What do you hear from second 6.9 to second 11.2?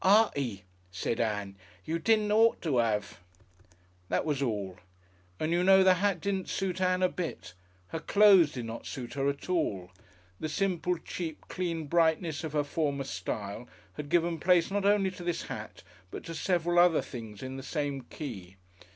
a bit. Her clothes did not suit her at all. The simple,